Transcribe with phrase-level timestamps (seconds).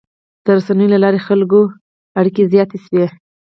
[0.45, 1.61] د رسنیو له لارې د خلکو
[2.19, 3.05] اړیکې زیاتې شوي.